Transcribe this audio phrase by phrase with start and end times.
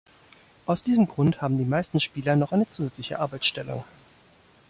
[0.65, 3.83] Aus diesem Grund haben die meisten Spieler noch eine zusätzliche Arbeitsstelle.